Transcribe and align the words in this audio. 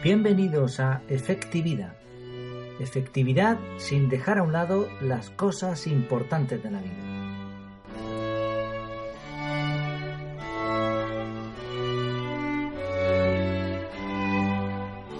Bienvenidos 0.00 0.78
a 0.78 1.02
Efectividad. 1.08 1.96
Efectividad 2.78 3.58
sin 3.78 4.08
dejar 4.08 4.38
a 4.38 4.44
un 4.44 4.52
lado 4.52 4.86
las 5.00 5.30
cosas 5.30 5.88
importantes 5.88 6.62
de 6.62 6.70
la 6.70 6.80
vida. 6.80 6.94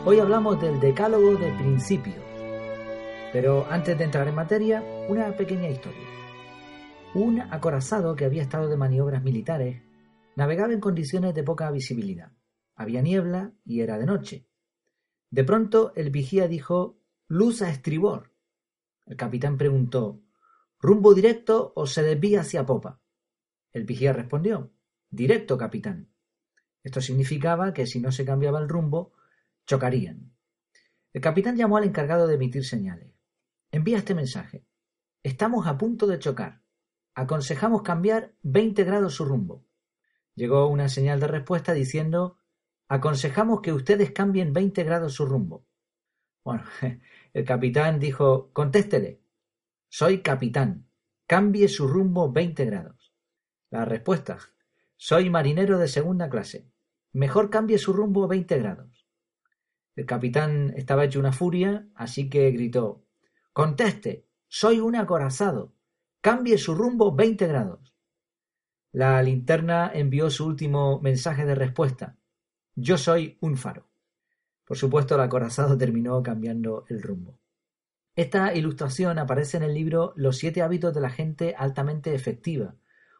Hoy 0.05 0.21
hablamos 0.21 0.61
del 0.61 0.79
decálogo 0.79 1.35
de 1.35 1.51
principios. 1.55 2.23
Pero 3.33 3.67
antes 3.69 3.99
de 3.99 4.05
entrar 4.05 4.29
en 4.29 4.37
materia, 4.37 4.85
una 5.09 5.37
pequeña 5.37 5.69
historia. 5.69 6.07
Un 7.15 7.41
acorazado 7.41 8.15
que 8.15 8.27
había 8.27 8.43
estado 8.43 8.69
de 8.69 8.77
maniobras 8.77 9.25
militares 9.25 9.83
navegaba 10.37 10.73
en 10.73 10.79
condiciones 10.79 11.35
de 11.35 11.43
poca 11.43 11.69
visibilidad. 11.73 12.31
Había 12.77 13.03
niebla 13.03 13.53
y 13.65 13.81
era 13.81 13.99
de 13.99 14.07
noche. 14.07 14.48
De 15.31 15.45
pronto 15.45 15.93
el 15.95 16.11
vigía 16.11 16.49
dijo 16.49 16.99
luz 17.27 17.63
a 17.63 17.71
estribor. 17.71 18.33
El 19.07 19.17
capitán 19.17 19.59
preguntó 19.59 20.23
¿Rumbo 20.81 21.13
directo 21.15 21.73
o 21.77 21.87
se 21.87 22.03
desvía 22.03 22.41
hacia 22.41 22.65
popa? 22.65 23.01
El 23.73 23.85
vigía 23.85 24.13
respondió 24.13 24.73
Directo, 25.11 25.59
capitán. 25.59 26.11
Esto 26.83 27.01
significaba 27.01 27.73
que 27.73 27.87
si 27.87 28.01
no 28.01 28.13
se 28.13 28.25
cambiaba 28.25 28.61
el 28.61 28.69
rumbo, 28.69 29.13
chocarían. 29.67 30.33
El 31.13 31.21
capitán 31.21 31.57
llamó 31.57 31.77
al 31.77 31.85
encargado 31.85 32.27
de 32.27 32.35
emitir 32.35 32.65
señales. 32.65 33.13
Envía 33.71 33.99
este 33.99 34.15
mensaje. 34.15 34.65
Estamos 35.23 35.67
a 35.67 35.77
punto 35.77 36.07
de 36.07 36.19
chocar. 36.19 36.63
Aconsejamos 37.15 37.83
cambiar 37.83 38.35
20 38.43 38.85
grados 38.85 39.15
su 39.15 39.25
rumbo. 39.25 39.67
Llegó 40.35 40.69
una 40.69 40.89
señal 40.89 41.21
de 41.21 41.27
respuesta 41.27 41.73
diciendo 41.73 42.38
Aconsejamos 42.89 43.61
que 43.61 43.73
ustedes 43.73 44.13
cambien 44.13 44.53
20 44.55 44.83
grados 44.85 45.15
su 45.15 45.27
rumbo. 45.27 45.67
Bueno, 46.43 46.65
el 47.35 47.45
capitán 47.45 48.01
dijo 48.01 48.51
Contéstele. 48.53 49.21
Soy 49.89 50.23
capitán. 50.23 50.89
Cambie 51.27 51.69
su 51.69 51.87
rumbo 51.87 52.33
20 52.33 52.65
grados. 52.65 53.13
La 53.71 53.85
respuesta. 53.85 54.39
Soy 54.97 55.29
marinero 55.29 55.79
de 55.79 55.89
segunda 55.89 56.31
clase. 56.31 56.71
Mejor 57.13 57.51
cambie 57.51 57.79
su 57.79 57.93
rumbo 57.93 58.27
20 58.27 58.59
grados. 58.59 59.07
El 59.95 60.07
capitán 60.07 60.73
estaba 60.77 61.05
hecho 61.05 61.21
una 61.21 61.33
furia, 61.33 61.89
así 61.95 62.31
que 62.31 62.51
gritó 62.53 63.05
Conteste. 63.53 64.27
Soy 64.47 64.81
un 64.81 64.97
acorazado. 64.97 65.75
Cambie 66.23 66.57
su 66.57 66.75
rumbo 66.75 67.15
20 67.15 67.47
grados. 67.47 67.95
La 68.93 69.23
linterna 69.23 69.91
envió 69.93 70.31
su 70.31 70.47
último 70.47 71.01
mensaje 71.01 71.45
de 71.45 71.55
respuesta. 71.55 72.18
Yo 72.81 72.97
soy 72.97 73.37
un 73.41 73.57
faro. 73.57 73.89
Por 74.65 74.77
supuesto, 74.77 75.17
el 75.17 75.23
acorazado 75.23 75.77
terminó 75.77 76.23
cambiando 76.23 76.85
el 76.89 77.03
rumbo. 77.03 77.41
Esta 78.15 78.55
ilustración 78.55 79.19
aparece 79.19 79.57
en 79.57 79.65
el 79.65 79.75
libro 79.75 80.13
Los 80.15 80.37
siete 80.37 80.63
hábitos 80.63 80.95
de 80.95 81.01
la 81.01 81.11
gente 81.11 81.57
altamente 81.59 82.15
efectiva, 82.15 82.77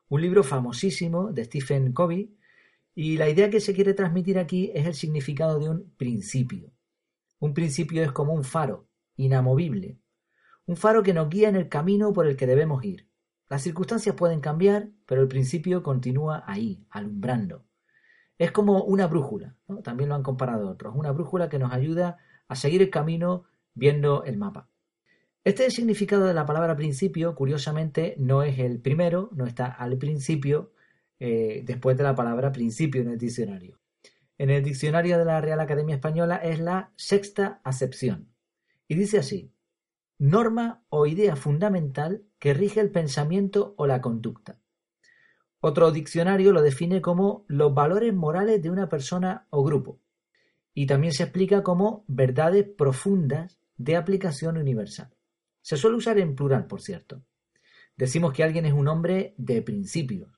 un 0.09 0.23
libro 0.23 0.45
famosísimo 0.45 1.33
de 1.33 1.45
Stephen 1.45 1.93
Covey, 1.93 2.39
y 2.95 3.17
la 3.17 3.29
idea 3.29 3.51
que 3.51 3.59
se 3.59 3.75
quiere 3.75 3.95
transmitir 3.95 4.39
aquí 4.39 4.71
es 4.77 4.87
el 4.87 4.95
significado 4.95 5.59
de 5.59 5.69
un 5.69 5.91
principio. 5.97 6.71
Un 7.41 7.53
principio 7.53 8.05
es 8.05 8.13
como 8.13 8.35
un 8.35 8.45
faro, 8.45 8.87
inamovible, 9.17 9.99
un 10.67 10.77
faro 10.77 11.03
que 11.03 11.15
nos 11.15 11.29
guía 11.29 11.49
en 11.49 11.57
el 11.57 11.69
camino 11.69 12.13
por 12.13 12.29
el 12.29 12.37
que 12.37 12.47
debemos 12.47 12.85
ir. 12.85 13.09
Las 13.49 13.63
circunstancias 13.63 14.15
pueden 14.15 14.39
cambiar, 14.39 14.91
pero 15.05 15.21
el 15.21 15.27
principio 15.27 15.83
continúa 15.83 16.45
ahí, 16.47 16.87
alumbrando. 16.91 17.68
Es 18.39 18.53
como 18.53 18.85
una 18.85 19.07
brújula, 19.09 19.57
también 19.83 20.09
lo 20.09 20.15
han 20.15 20.23
comparado 20.23 20.71
otros, 20.71 20.95
una 20.97 21.11
brújula 21.11 21.49
que 21.49 21.59
nos 21.59 21.73
ayuda 21.73 22.19
a 22.47 22.55
seguir 22.55 22.83
el 22.83 22.91
camino 22.91 23.45
viendo 23.75 24.25
el 24.25 24.37
mapa. 24.37 24.69
Este 25.45 25.71
significado 25.71 26.27
de 26.27 26.35
la 26.35 26.47
palabra 26.47 26.77
principio, 26.77 27.35
curiosamente, 27.35 28.15
no 28.19 28.43
es 28.43 28.59
el 28.59 28.81
primero, 28.81 29.31
no 29.33 29.47
está 29.47 29.67
al 29.67 29.99
principio, 29.99 30.73
eh, 31.21 31.63
después 31.65 31.97
de 31.97 32.05
la 32.05 32.15
palabra 32.15 32.53
principio 32.53 33.03
en 33.03 33.09
el 33.09 33.19
diccionario. 33.19 33.79
En 34.37 34.51
el 34.51 34.63
diccionario 34.63 35.19
de 35.19 35.25
la 35.25 35.41
Real 35.41 35.59
Academia 35.59 35.97
Española 35.97 36.37
es 36.37 36.61
la 36.61 36.93
sexta 36.97 37.61
acepción. 37.65 38.29
Y 38.87 38.95
dice 38.95 39.19
así, 39.19 39.51
norma 40.19 40.83
o 40.91 41.07
idea 41.07 41.35
fundamental 41.35 42.23
que 42.39 42.55
rige 42.55 42.81
el 42.81 42.91
pensamiento 42.91 43.75
o 43.77 43.87
la 43.87 44.01
conducta. 44.01 44.59
Otro 45.61 45.91
diccionario 45.91 46.53
lo 46.53 46.63
define 46.63 47.01
como 47.01 47.45
los 47.49 47.75
valores 47.75 48.15
morales 48.15 48.63
de 48.63 48.71
una 48.71 48.89
persona 48.89 49.47
o 49.51 49.65
grupo. 49.65 50.01
Y 50.73 50.87
también 50.87 51.13
se 51.13 51.25
explica 51.25 51.63
como 51.63 52.05
verdades 52.07 52.65
profundas 52.65 53.59
de 53.77 53.97
aplicación 53.97 54.57
universal. 54.57 55.13
Se 55.61 55.77
suele 55.77 55.97
usar 55.97 56.19
en 56.19 56.37
plural, 56.37 56.67
por 56.67 56.81
cierto. 56.81 57.25
Decimos 57.97 58.33
que 58.33 58.45
alguien 58.45 58.67
es 58.67 58.73
un 58.73 58.87
hombre 58.87 59.35
de 59.37 59.61
principios. 59.63 60.31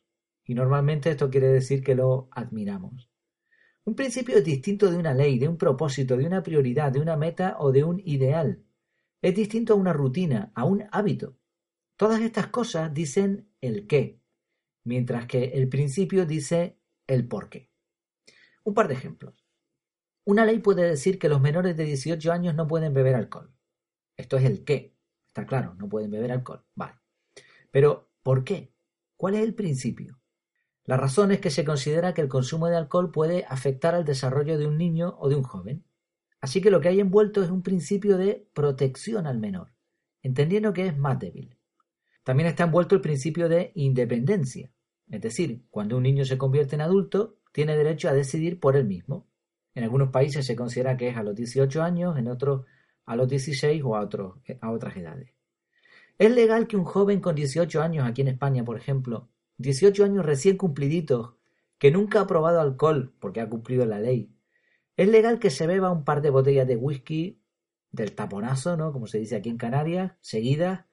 Y 0.44 0.54
normalmente 0.54 1.10
esto 1.10 1.28
quiere 1.28 1.48
decir 1.48 1.82
que 1.82 1.94
lo 1.94 2.28
admiramos. 2.32 3.10
Un 3.84 3.94
principio 3.94 4.38
es 4.38 4.44
distinto 4.44 4.90
de 4.90 4.96
una 4.96 5.12
ley, 5.12 5.38
de 5.38 5.48
un 5.48 5.58
propósito, 5.58 6.16
de 6.16 6.26
una 6.26 6.42
prioridad, 6.42 6.92
de 6.92 7.00
una 7.00 7.16
meta 7.16 7.56
o 7.58 7.72
de 7.72 7.84
un 7.84 8.00
ideal. 8.04 8.62
Es 9.20 9.34
distinto 9.34 9.74
a 9.74 9.76
una 9.76 9.92
rutina, 9.92 10.50
a 10.54 10.64
un 10.64 10.84
hábito. 10.90 11.36
Todas 11.96 12.22
estas 12.22 12.46
cosas 12.46 12.92
dicen 12.94 13.50
el 13.60 13.86
qué, 13.86 14.19
mientras 14.84 15.26
que 15.26 15.44
el 15.54 15.68
principio 15.68 16.26
dice 16.26 16.78
el 17.06 17.26
por 17.28 17.48
qué. 17.48 17.70
Un 18.64 18.74
par 18.74 18.88
de 18.88 18.94
ejemplos. 18.94 19.44
Una 20.24 20.44
ley 20.44 20.58
puede 20.58 20.82
decir 20.82 21.18
que 21.18 21.28
los 21.28 21.40
menores 21.40 21.76
de 21.76 21.84
18 21.84 22.32
años 22.32 22.54
no 22.54 22.66
pueden 22.66 22.94
beber 22.94 23.14
alcohol. 23.14 23.52
Esto 24.16 24.36
es 24.36 24.44
el 24.44 24.64
qué. 24.64 24.94
Está 25.26 25.46
claro, 25.46 25.74
no 25.74 25.88
pueden 25.88 26.10
beber 26.10 26.32
alcohol. 26.32 26.64
Vale. 26.74 26.94
Pero, 27.70 28.10
¿por 28.22 28.44
qué? 28.44 28.72
¿Cuál 29.16 29.34
es 29.34 29.42
el 29.42 29.54
principio? 29.54 30.20
La 30.84 30.96
razón 30.96 31.30
es 31.30 31.40
que 31.40 31.50
se 31.50 31.64
considera 31.64 32.14
que 32.14 32.20
el 32.20 32.28
consumo 32.28 32.68
de 32.68 32.76
alcohol 32.76 33.12
puede 33.12 33.44
afectar 33.48 33.94
al 33.94 34.04
desarrollo 34.04 34.58
de 34.58 34.66
un 34.66 34.76
niño 34.76 35.16
o 35.18 35.28
de 35.28 35.36
un 35.36 35.42
joven. 35.42 35.84
Así 36.40 36.60
que 36.60 36.70
lo 36.70 36.80
que 36.80 36.88
hay 36.88 37.00
envuelto 37.00 37.42
es 37.42 37.50
un 37.50 37.62
principio 37.62 38.16
de 38.16 38.48
protección 38.54 39.26
al 39.26 39.38
menor, 39.38 39.72
entendiendo 40.22 40.72
que 40.72 40.86
es 40.86 40.98
más 40.98 41.18
débil. 41.18 41.56
También 42.22 42.48
está 42.48 42.64
envuelto 42.64 42.94
el 42.94 43.00
principio 43.00 43.48
de 43.48 43.72
independencia, 43.74 44.70
es 45.10 45.20
decir, 45.20 45.64
cuando 45.70 45.96
un 45.96 46.04
niño 46.04 46.24
se 46.24 46.38
convierte 46.38 46.76
en 46.76 46.82
adulto, 46.82 47.38
tiene 47.52 47.76
derecho 47.76 48.08
a 48.08 48.12
decidir 48.12 48.60
por 48.60 48.76
él 48.76 48.86
mismo. 48.86 49.26
En 49.74 49.82
algunos 49.84 50.10
países 50.10 50.46
se 50.46 50.54
considera 50.54 50.96
que 50.96 51.08
es 51.08 51.16
a 51.16 51.22
los 51.22 51.34
18 51.34 51.82
años, 51.82 52.16
en 52.16 52.28
otros 52.28 52.66
a 53.06 53.16
los 53.16 53.28
16 53.28 53.82
o 53.84 53.96
a, 53.96 54.02
otros, 54.02 54.36
a 54.60 54.70
otras 54.70 54.96
edades. 54.96 55.34
¿Es 56.16 56.30
legal 56.30 56.68
que 56.68 56.76
un 56.76 56.84
joven 56.84 57.20
con 57.20 57.34
18 57.34 57.82
años, 57.82 58.06
aquí 58.06 58.20
en 58.20 58.28
España, 58.28 58.64
por 58.64 58.76
ejemplo, 58.76 59.30
18 59.58 60.04
años 60.04 60.24
recién 60.24 60.56
cumpliditos, 60.56 61.34
que 61.78 61.90
nunca 61.90 62.20
ha 62.20 62.26
probado 62.26 62.60
alcohol 62.60 63.12
porque 63.18 63.40
ha 63.40 63.48
cumplido 63.48 63.84
la 63.84 63.98
ley, 63.98 64.32
es 64.96 65.08
legal 65.08 65.38
que 65.38 65.50
se 65.50 65.66
beba 65.66 65.90
un 65.90 66.04
par 66.04 66.20
de 66.20 66.30
botellas 66.30 66.68
de 66.68 66.76
whisky 66.76 67.40
del 67.90 68.14
taponazo, 68.14 68.76
¿no? 68.76 68.92
Como 68.92 69.06
se 69.06 69.18
dice 69.18 69.34
aquí 69.34 69.48
en 69.48 69.56
Canarias, 69.56 70.12
seguidas, 70.20 70.84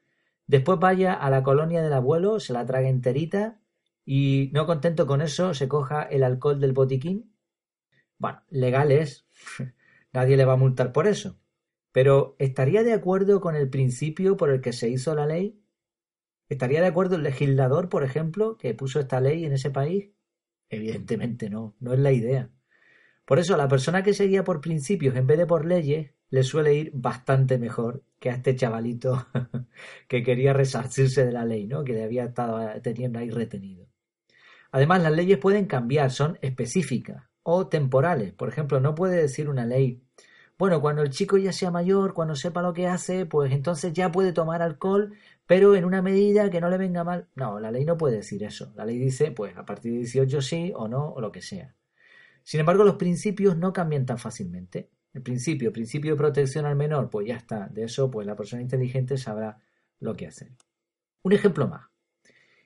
después 0.48 0.80
vaya 0.80 1.14
a 1.14 1.30
la 1.30 1.44
colonia 1.44 1.82
del 1.82 1.94
abuelo, 1.94 2.40
se 2.40 2.54
la 2.54 2.66
traga 2.66 2.90
enterita 2.90 3.60
y 4.06 4.50
no 4.54 4.66
contento 4.66 5.06
con 5.08 5.22
eso 5.22 5.54
se 5.54 5.68
coja 5.68 6.04
el 6.04 6.24
alcohol 6.24 6.60
del 6.60 6.74
botiquín. 6.74 7.34
Bueno, 8.18 8.42
legal 8.50 8.92
es. 8.92 9.28
Nadie 10.14 10.38
le 10.38 10.46
va 10.46 10.54
a 10.54 10.58
multar 10.58 10.92
por 10.94 11.08
eso. 11.08 11.40
Pero 11.92 12.36
¿estaría 12.40 12.84
de 12.84 12.94
acuerdo 12.94 13.42
con 13.42 13.56
el 13.56 13.70
principio 13.70 14.38
por 14.38 14.50
el 14.50 14.62
que 14.62 14.74
se 14.74 14.90
hizo 14.90 15.16
la 15.16 15.26
ley? 15.26 15.62
¿Estaría 16.50 16.82
de 16.82 16.88
acuerdo 16.88 17.16
el 17.16 17.24
legislador, 17.24 17.90
por 17.90 18.04
ejemplo, 18.04 18.58
que 18.58 18.74
puso 18.74 19.00
esta 19.00 19.20
ley 19.22 19.46
en 19.46 19.54
ese 19.54 19.72
país? 19.72 20.12
Evidentemente 20.70 21.50
no, 21.50 21.76
no 21.80 21.94
es 21.94 22.00
la 22.00 22.12
idea. 22.12 22.52
Por 23.28 23.40
eso 23.40 23.58
la 23.58 23.68
persona 23.68 24.04
que 24.04 24.14
seguía 24.14 24.46
por 24.46 24.62
principios 24.62 25.18
en 25.18 25.28
vez 25.28 25.38
de 25.38 25.46
por 25.46 25.66
leyes 25.66 26.14
le 26.30 26.44
suele 26.44 26.76
ir 26.76 26.92
bastante 26.94 27.58
mejor 27.58 28.02
que 28.20 28.30
a 28.30 28.36
este 28.36 28.56
chavalito 28.56 29.28
que 30.08 30.24
quería 30.24 30.54
resarcirse 30.54 31.26
de 31.26 31.34
la 31.34 31.44
ley, 31.44 31.68
¿no? 31.68 31.84
Que 31.84 31.92
le 31.92 32.06
había 32.06 32.24
estado 32.24 32.58
teniendo 32.82 33.20
ahí 33.20 33.30
retenido. 33.30 33.86
Además, 34.72 35.04
las 35.04 35.12
leyes 35.12 35.40
pueden 35.40 35.66
cambiar, 35.66 36.10
son 36.12 36.40
específicas 36.42 37.26
o 37.44 37.68
temporales. 37.68 38.32
Por 38.32 38.48
ejemplo, 38.48 38.80
no 38.80 38.96
puede 38.96 39.18
decir 39.18 39.50
una 39.50 39.66
ley, 39.66 40.02
bueno, 40.58 40.80
cuando 40.80 41.02
el 41.02 41.10
chico 41.10 41.38
ya 41.38 41.52
sea 41.52 41.70
mayor, 41.70 42.14
cuando 42.14 42.34
sepa 42.34 42.62
lo 42.62 42.74
que 42.74 42.88
hace, 42.88 43.26
pues 43.26 43.52
entonces 43.52 43.92
ya 43.92 44.10
puede 44.10 44.32
tomar 44.32 44.62
alcohol, 44.62 45.18
pero 45.46 45.76
en 45.76 45.84
una 45.84 46.02
medida 46.02 46.50
que 46.50 46.62
no 46.62 46.70
le 46.70 46.78
venga 46.78 47.04
mal. 47.04 47.28
No, 47.36 47.60
la 47.60 47.72
ley 47.72 47.84
no 47.84 47.98
puede 47.98 48.16
decir 48.18 48.42
eso. 48.44 48.72
La 48.78 48.86
ley 48.86 48.98
dice, 48.98 49.32
pues 49.32 49.58
a 49.58 49.66
partir 49.66 49.92
de 49.92 49.98
18 50.00 50.42
sí 50.42 50.72
o 50.74 50.88
no, 50.88 51.10
o 51.10 51.20
lo 51.20 51.30
que 51.34 51.42
sea. 51.42 51.77
Sin 52.48 52.62
embargo, 52.62 52.86
los 52.86 52.96
principios 52.96 53.58
no 53.58 53.74
cambian 53.74 54.06
tan 54.06 54.18
fácilmente. 54.18 54.90
El 55.12 55.22
principio, 55.22 55.74
principio 55.74 56.12
de 56.12 56.18
protección 56.18 56.66
al 56.66 56.78
menor, 56.78 57.10
pues 57.10 57.28
ya 57.28 57.36
está. 57.36 57.68
De 57.68 57.84
eso, 57.84 58.10
pues 58.10 58.26
la 58.26 58.38
persona 58.38 58.62
inteligente 58.62 59.18
sabrá 59.18 59.62
lo 60.00 60.16
que 60.16 60.28
hacer. 60.28 60.54
Un 61.24 61.34
ejemplo 61.34 61.68
más. 61.68 61.90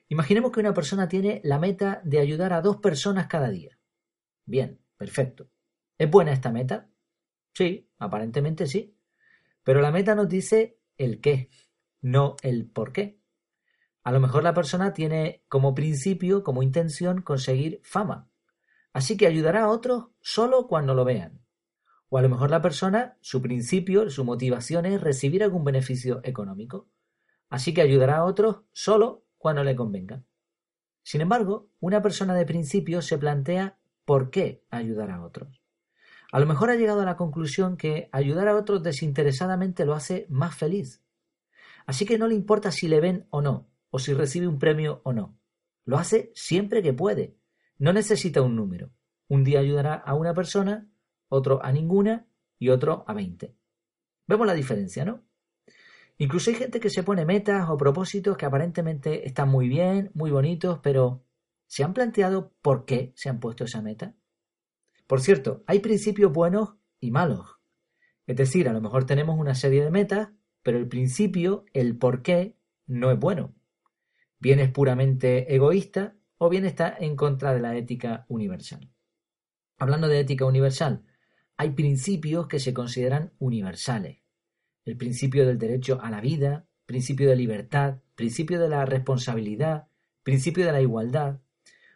Imaginemos 0.06 0.52
que 0.52 0.60
una 0.60 0.72
persona 0.72 1.08
tiene 1.08 1.40
la 1.42 1.58
meta 1.58 2.00
de 2.04 2.20
ayudar 2.20 2.52
a 2.52 2.60
dos 2.60 2.76
personas 2.76 3.26
cada 3.26 3.50
día. 3.50 3.76
Bien, 4.46 4.78
perfecto. 4.96 5.50
¿Es 5.98 6.08
buena 6.08 6.32
esta 6.32 6.52
meta? 6.52 6.88
Sí, 7.52 7.90
aparentemente 7.98 8.68
sí. 8.68 8.96
Pero 9.64 9.80
la 9.80 9.90
meta 9.90 10.14
nos 10.14 10.28
dice 10.28 10.78
el 10.96 11.20
qué, 11.20 11.50
no 12.00 12.36
el 12.42 12.70
por 12.70 12.92
qué. 12.92 13.18
A 14.04 14.12
lo 14.12 14.20
mejor 14.20 14.44
la 14.44 14.54
persona 14.54 14.92
tiene 14.92 15.42
como 15.48 15.74
principio, 15.74 16.44
como 16.44 16.62
intención, 16.62 17.20
conseguir 17.22 17.80
fama. 17.82 18.31
Así 18.92 19.16
que 19.16 19.26
ayudará 19.26 19.64
a 19.64 19.68
otros 19.68 20.08
solo 20.20 20.66
cuando 20.66 20.94
lo 20.94 21.04
vean. 21.04 21.40
O 22.08 22.18
a 22.18 22.22
lo 22.22 22.28
mejor 22.28 22.50
la 22.50 22.60
persona, 22.60 23.16
su 23.20 23.40
principio, 23.40 24.10
su 24.10 24.24
motivación 24.24 24.84
es 24.84 25.00
recibir 25.00 25.42
algún 25.42 25.64
beneficio 25.64 26.20
económico. 26.24 26.88
Así 27.48 27.72
que 27.72 27.80
ayudará 27.80 28.18
a 28.18 28.24
otros 28.24 28.62
solo 28.72 29.24
cuando 29.38 29.64
le 29.64 29.74
convenga. 29.74 30.22
Sin 31.02 31.20
embargo, 31.20 31.70
una 31.80 32.02
persona 32.02 32.34
de 32.34 32.46
principio 32.46 33.02
se 33.02 33.18
plantea 33.18 33.78
por 34.04 34.30
qué 34.30 34.64
ayudar 34.70 35.10
a 35.10 35.24
otros. 35.24 35.62
A 36.32 36.40
lo 36.40 36.46
mejor 36.46 36.70
ha 36.70 36.76
llegado 36.76 37.00
a 37.00 37.04
la 37.04 37.16
conclusión 37.16 37.76
que 37.76 38.08
ayudar 38.12 38.48
a 38.48 38.56
otros 38.56 38.82
desinteresadamente 38.82 39.84
lo 39.84 39.94
hace 39.94 40.26
más 40.30 40.54
feliz. 40.54 41.02
Así 41.86 42.06
que 42.06 42.18
no 42.18 42.26
le 42.26 42.34
importa 42.34 42.70
si 42.70 42.88
le 42.88 43.00
ven 43.00 43.26
o 43.30 43.42
no, 43.42 43.68
o 43.90 43.98
si 43.98 44.14
recibe 44.14 44.46
un 44.46 44.58
premio 44.58 45.00
o 45.04 45.12
no. 45.12 45.38
Lo 45.84 45.98
hace 45.98 46.30
siempre 46.34 46.82
que 46.82 46.92
puede. 46.92 47.36
No 47.82 47.92
necesita 47.92 48.42
un 48.42 48.54
número. 48.54 48.92
Un 49.26 49.42
día 49.42 49.58
ayudará 49.58 49.94
a 49.94 50.14
una 50.14 50.34
persona, 50.34 50.88
otro 51.28 51.64
a 51.64 51.72
ninguna 51.72 52.28
y 52.56 52.68
otro 52.68 53.04
a 53.08 53.12
veinte. 53.12 53.56
Vemos 54.28 54.46
la 54.46 54.54
diferencia, 54.54 55.04
¿no? 55.04 55.24
Incluso 56.16 56.50
hay 56.50 56.56
gente 56.56 56.78
que 56.78 56.90
se 56.90 57.02
pone 57.02 57.24
metas 57.24 57.68
o 57.68 57.76
propósitos 57.76 58.36
que 58.36 58.46
aparentemente 58.46 59.26
están 59.26 59.48
muy 59.48 59.68
bien, 59.68 60.12
muy 60.14 60.30
bonitos, 60.30 60.78
pero 60.80 61.24
¿se 61.66 61.82
han 61.82 61.92
planteado 61.92 62.52
por 62.62 62.84
qué 62.84 63.12
se 63.16 63.28
han 63.28 63.40
puesto 63.40 63.64
esa 63.64 63.82
meta? 63.82 64.14
Por 65.08 65.20
cierto, 65.20 65.64
hay 65.66 65.80
principios 65.80 66.32
buenos 66.32 66.76
y 67.00 67.10
malos. 67.10 67.58
Es 68.28 68.36
decir, 68.36 68.68
a 68.68 68.72
lo 68.72 68.80
mejor 68.80 69.06
tenemos 69.06 69.40
una 69.40 69.56
serie 69.56 69.82
de 69.82 69.90
metas, 69.90 70.28
pero 70.62 70.78
el 70.78 70.86
principio, 70.86 71.64
el 71.72 71.98
por 71.98 72.22
qué, 72.22 72.56
no 72.86 73.10
es 73.10 73.18
bueno. 73.18 73.56
Bien 74.38 74.60
es 74.60 74.70
puramente 74.70 75.52
egoísta 75.52 76.14
o 76.44 76.48
bien 76.48 76.64
está 76.64 76.96
en 76.98 77.14
contra 77.14 77.54
de 77.54 77.60
la 77.60 77.76
ética 77.76 78.26
universal. 78.26 78.90
Hablando 79.78 80.08
de 80.08 80.18
ética 80.18 80.44
universal, 80.44 81.04
hay 81.56 81.70
principios 81.70 82.48
que 82.48 82.58
se 82.58 82.74
consideran 82.74 83.32
universales 83.38 84.22
el 84.84 84.96
principio 84.96 85.46
del 85.46 85.56
derecho 85.56 86.00
a 86.02 86.10
la 86.10 86.20
vida, 86.20 86.66
principio 86.84 87.28
de 87.28 87.36
libertad, 87.36 87.98
principio 88.16 88.60
de 88.60 88.68
la 88.68 88.84
responsabilidad, 88.84 89.86
principio 90.24 90.66
de 90.66 90.72
la 90.72 90.80
igualdad. 90.80 91.38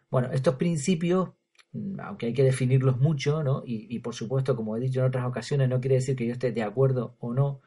Bueno, 0.09 0.29
estos 0.31 0.55
principios, 0.55 1.31
mm, 1.73 1.99
aunque 1.99 2.27
hay 2.27 2.33
que 2.33 2.43
definirlos 2.43 2.97
mucho, 2.99 3.43
¿no? 3.43 3.63
Y, 3.65 3.99
por 3.99 4.15
supuesto, 4.15 4.55
como 4.55 4.77
he 4.77 4.79
dicho 4.79 5.01
en 5.01 5.07
otras 5.07 5.25
ocasiones, 5.25 5.67
no 5.67 5.81
quiere 5.81 5.95
decir 5.95 6.15
que 6.15 6.25
yo 6.25 6.31
esté 6.31 6.53
de 6.53 6.63
acuerdo 6.63 7.17
o 7.19 7.33
no. 7.33 7.59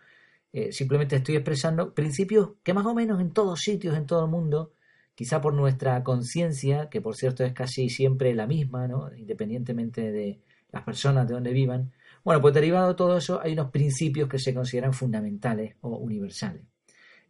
Eh, 0.51 0.73
simplemente 0.73 1.17
estoy 1.17 1.37
expresando 1.37 1.95
principios 1.95 2.53
que 2.63 2.73
más 2.73 2.87
o 2.87 2.95
menos 2.95 3.21
en 3.21 3.33
todos 3.33 3.61
sitios, 3.61 3.99
en 3.99 4.07
todo 4.07 4.25
el 4.25 4.31
mundo, 4.31 4.73
quizá 5.21 5.43
por 5.43 5.53
nuestra 5.53 6.03
conciencia, 6.03 6.89
que 6.89 7.03
por 7.03 7.15
cierto 7.15 7.45
es 7.45 7.53
casi 7.53 7.91
siempre 7.91 8.35
la 8.35 8.47
misma, 8.47 8.89
¿no? 8.89 9.15
independientemente 9.15 10.11
de 10.11 10.41
las 10.73 10.83
personas 10.83 11.29
de 11.29 11.35
donde 11.35 11.53
vivan, 11.53 11.93
bueno, 12.25 12.41
pues 12.41 12.55
derivado 12.55 12.89
de 12.89 12.95
todo 12.95 13.19
eso 13.19 13.39
hay 13.43 13.53
unos 13.53 13.71
principios 13.71 14.31
que 14.31 14.39
se 14.39 14.55
consideran 14.55 14.95
fundamentales 14.95 15.77
o 15.83 15.99
universales. 15.99 16.63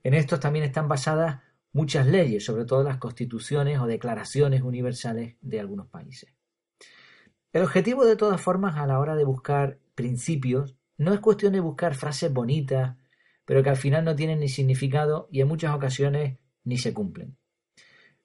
En 0.05 0.15
estos 0.15 0.39
también 0.39 0.65
están 0.65 0.87
basadas 0.87 1.41
muchas 1.73 2.07
leyes, 2.07 2.45
sobre 2.45 2.65
todo 2.65 2.85
las 2.85 2.99
constituciones 2.99 3.81
o 3.81 3.89
declaraciones 3.89 4.63
universales 4.63 5.35
de 5.41 5.59
algunos 5.59 5.89
países. 5.89 6.33
El 7.53 7.65
objetivo 7.65 8.05
de 8.05 8.15
todas 8.15 8.41
formas 8.41 8.77
a 8.77 8.87
la 8.87 9.01
hora 9.01 9.17
de 9.17 9.25
buscar 9.25 9.81
principios 9.97 10.77
no 10.97 11.13
es 11.13 11.19
cuestión 11.19 11.55
de 11.55 11.59
buscar 11.59 11.97
frases 11.97 12.33
bonitas, 12.33 12.99
pero 13.45 13.65
que 13.65 13.71
al 13.71 13.77
final 13.77 14.05
no 14.05 14.15
tienen 14.15 14.39
ni 14.39 14.49
significado 14.49 15.27
y 15.33 15.41
en 15.41 15.49
muchas 15.49 15.75
ocasiones 15.75 16.39
ni 16.63 16.79
se 16.79 16.95
cumplen. 16.95 17.40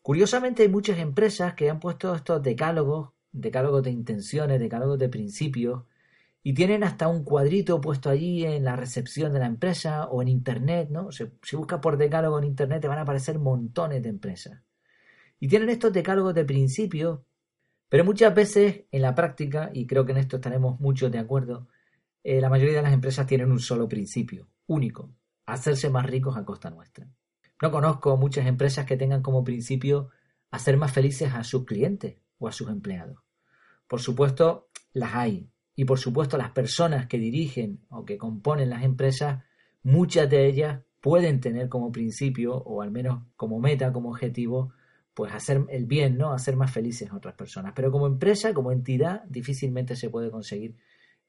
Curiosamente 0.05 0.61
hay 0.61 0.69
muchas 0.69 0.99
empresas 0.99 1.55
que 1.55 1.67
han 1.67 1.79
puesto 1.79 2.13
estos 2.13 2.43
decálogos, 2.43 3.09
decálogos 3.31 3.81
de 3.81 3.89
intenciones, 3.89 4.59
decálogos 4.59 4.99
de 4.99 5.09
principios, 5.09 5.85
y 6.43 6.53
tienen 6.53 6.83
hasta 6.83 7.07
un 7.07 7.23
cuadrito 7.23 7.81
puesto 7.81 8.11
allí 8.11 8.45
en 8.45 8.63
la 8.65 8.75
recepción 8.75 9.33
de 9.33 9.39
la 9.39 9.47
empresa 9.47 10.05
o 10.05 10.21
en 10.21 10.27
internet, 10.27 10.89
¿no? 10.91 11.11
Si, 11.11 11.25
buscas 11.55 11.79
por 11.79 11.97
decálogo 11.97 12.37
en 12.37 12.43
internet 12.43 12.83
te 12.83 12.87
van 12.87 12.99
a 12.99 13.01
aparecer 13.01 13.39
montones 13.39 14.03
de 14.03 14.09
empresas. 14.09 14.61
Y 15.39 15.47
tienen 15.47 15.69
estos 15.69 15.91
decálogos 15.91 16.35
de 16.35 16.45
principios, 16.45 17.21
pero 17.89 18.05
muchas 18.05 18.35
veces 18.35 18.83
en 18.91 19.01
la 19.01 19.15
práctica, 19.15 19.71
y 19.73 19.87
creo 19.87 20.05
que 20.05 20.11
en 20.11 20.19
esto 20.19 20.35
estaremos 20.35 20.79
muchos 20.79 21.11
de 21.11 21.17
acuerdo, 21.17 21.67
eh, 22.23 22.39
la 22.41 22.51
mayoría 22.51 22.75
de 22.75 22.83
las 22.83 22.93
empresas 22.93 23.25
tienen 23.25 23.51
un 23.51 23.59
solo 23.59 23.89
principio, 23.89 24.49
único, 24.67 25.09
hacerse 25.47 25.89
más 25.89 26.05
ricos 26.05 26.37
a 26.37 26.45
costa 26.45 26.69
nuestra. 26.69 27.07
No 27.61 27.71
conozco 27.71 28.17
muchas 28.17 28.47
empresas 28.47 28.85
que 28.85 28.97
tengan 28.97 29.21
como 29.21 29.43
principio 29.43 30.09
hacer 30.51 30.77
más 30.77 30.91
felices 30.91 31.33
a 31.33 31.43
sus 31.43 31.65
clientes 31.65 32.17
o 32.37 32.47
a 32.47 32.51
sus 32.51 32.69
empleados. 32.69 33.19
Por 33.87 34.01
supuesto, 34.01 34.69
las 34.93 35.13
hay, 35.15 35.49
y 35.75 35.85
por 35.85 35.99
supuesto 35.99 36.37
las 36.37 36.51
personas 36.51 37.07
que 37.07 37.17
dirigen 37.17 37.81
o 37.89 38.05
que 38.05 38.17
componen 38.17 38.69
las 38.69 38.83
empresas, 38.83 39.43
muchas 39.83 40.29
de 40.29 40.47
ellas 40.47 40.81
pueden 41.01 41.39
tener 41.39 41.69
como 41.69 41.91
principio 41.91 42.55
o 42.55 42.81
al 42.81 42.91
menos 42.91 43.23
como 43.35 43.59
meta, 43.59 43.91
como 43.91 44.09
objetivo, 44.09 44.73
pues 45.13 45.31
hacer 45.33 45.65
el 45.69 45.85
bien, 45.85 46.17
¿no? 46.17 46.33
Hacer 46.33 46.55
más 46.55 46.71
felices 46.71 47.11
a 47.11 47.15
otras 47.15 47.35
personas. 47.35 47.73
Pero 47.75 47.91
como 47.91 48.07
empresa, 48.07 48.53
como 48.53 48.71
entidad, 48.71 49.23
difícilmente 49.25 49.95
se 49.95 50.09
puede 50.09 50.31
conseguir 50.31 50.77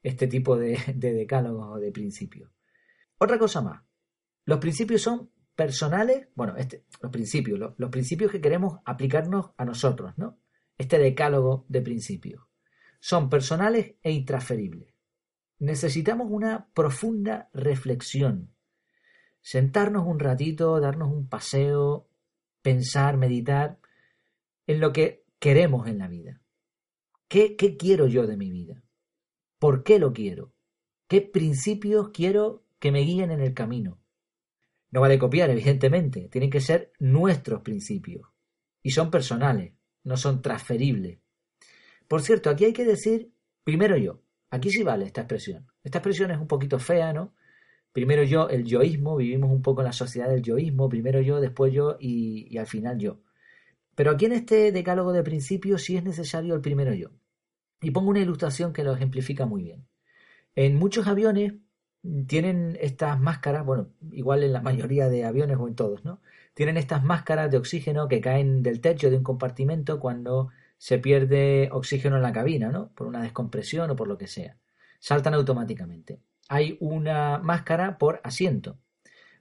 este 0.02 0.28
tipo 0.28 0.56
de, 0.56 0.78
decálogos 0.94 1.76
o 1.76 1.78
de 1.78 1.92
principios. 1.92 2.50
Otra 3.18 3.38
cosa 3.38 3.60
más. 3.60 3.82
Los 4.44 4.58
principios 4.60 5.02
son 5.02 5.30
personales, 5.56 6.28
bueno, 6.34 6.56
este, 6.56 6.84
los 7.00 7.10
principios, 7.10 7.74
los 7.76 7.90
principios 7.90 8.30
que 8.30 8.40
queremos 8.40 8.80
aplicarnos 8.84 9.50
a 9.56 9.64
nosotros, 9.64 10.12
¿no? 10.16 10.38
Este 10.78 10.98
decálogo 10.98 11.64
de 11.68 11.80
principios 11.80 12.44
son 13.00 13.30
personales 13.30 13.94
e 14.02 14.12
intransferibles. 14.12 14.94
Necesitamos 15.58 16.28
una 16.30 16.68
profunda 16.74 17.48
reflexión, 17.54 18.54
sentarnos 19.40 20.06
un 20.06 20.18
ratito, 20.18 20.78
darnos 20.80 21.10
un 21.10 21.28
paseo, 21.28 22.08
pensar, 22.60 23.16
meditar 23.16 23.78
en 24.66 24.80
lo 24.80 24.92
que 24.92 25.24
queremos 25.38 25.88
en 25.88 25.98
la 25.98 26.08
vida. 26.08 26.42
¿Qué, 27.28 27.56
¿Qué, 27.56 27.76
quiero 27.76 28.06
yo 28.06 28.26
de 28.26 28.36
mi 28.36 28.50
vida? 28.50 28.82
¿Por 29.58 29.82
qué 29.82 29.98
lo 29.98 30.12
quiero? 30.12 30.52
¿Qué 31.08 31.22
principios 31.22 32.10
quiero 32.10 32.64
que 32.78 32.92
me 32.92 33.00
guíen 33.00 33.30
en 33.30 33.40
el 33.40 33.54
camino? 33.54 33.98
No 34.90 35.00
vale 35.00 35.18
copiar, 35.18 35.50
evidentemente, 35.50 36.28
tienen 36.28 36.50
que 36.50 36.60
ser 36.60 36.92
nuestros 36.98 37.62
principios. 37.62 38.28
Y 38.82 38.90
son 38.90 39.10
personales, 39.10 39.74
no 40.04 40.16
son 40.16 40.42
transferibles. 40.42 41.18
Por 42.08 42.22
cierto, 42.22 42.50
aquí 42.50 42.64
hay 42.64 42.72
que 42.72 42.84
decir 42.84 43.32
primero 43.64 43.96
yo. 43.96 44.22
Aquí 44.50 44.70
sí 44.70 44.82
vale 44.82 45.06
esta 45.06 45.22
expresión. 45.22 45.66
Esta 45.82 45.98
expresión 45.98 46.30
es 46.30 46.38
un 46.38 46.46
poquito 46.46 46.78
fea, 46.78 47.12
¿no? 47.12 47.34
Primero 47.92 48.22
yo, 48.22 48.48
el 48.48 48.64
yoísmo, 48.64 49.16
vivimos 49.16 49.50
un 49.50 49.62
poco 49.62 49.80
en 49.80 49.86
la 49.86 49.92
sociedad 49.92 50.28
del 50.28 50.42
yoísmo, 50.42 50.88
primero 50.88 51.20
yo, 51.20 51.40
después 51.40 51.72
yo 51.72 51.96
y, 51.98 52.56
al 52.58 52.66
final 52.66 52.98
yo. 52.98 53.22
Pero 53.94 54.10
aquí 54.10 54.26
en 54.26 54.32
este 54.32 54.70
decálogo 54.70 55.12
de 55.12 55.22
principios 55.22 55.82
sí 55.82 55.96
es 55.96 56.04
necesario 56.04 56.54
el 56.54 56.60
primero 56.60 56.92
yo. 56.92 57.10
Y 57.80 57.90
pongo 57.90 58.10
una 58.10 58.20
ilustración 58.20 58.72
que 58.72 58.84
lo 58.84 58.94
ejemplifica 58.94 59.46
muy 59.46 59.62
bien. 59.62 59.86
En 60.54 60.76
muchos 60.76 61.06
aviones 61.06 61.54
tienen 62.26 62.76
estas 62.80 63.20
máscaras, 63.20 63.64
bueno, 63.64 63.88
igual 64.12 64.42
en 64.42 64.52
la 64.52 64.60
mayoría 64.60 65.08
de 65.08 65.24
aviones 65.24 65.56
o 65.58 65.68
en 65.68 65.74
todos, 65.74 66.04
¿no? 66.04 66.20
Tienen 66.54 66.76
estas 66.76 67.04
máscaras 67.04 67.50
de 67.50 67.58
oxígeno 67.58 68.08
que 68.08 68.20
caen 68.20 68.62
del 68.62 68.80
techo 68.80 69.10
de 69.10 69.16
un 69.16 69.22
compartimento 69.22 70.00
cuando 70.00 70.48
se 70.78 70.98
pierde 70.98 71.68
oxígeno 71.72 72.16
en 72.16 72.22
la 72.22 72.32
cabina, 72.32 72.70
¿no? 72.70 72.88
Por 72.94 73.06
una 73.06 73.22
descompresión 73.22 73.90
o 73.90 73.96
por 73.96 74.08
lo 74.08 74.18
que 74.18 74.26
sea. 74.26 74.56
Saltan 75.00 75.34
automáticamente. 75.34 76.20
Hay 76.48 76.76
una 76.80 77.38
máscara 77.38 77.98
por 77.98 78.20
asiento. 78.24 78.78